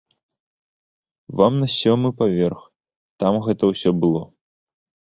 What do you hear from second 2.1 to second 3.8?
паверх, там гэта